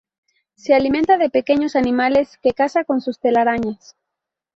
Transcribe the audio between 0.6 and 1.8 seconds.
alimenta de pequeños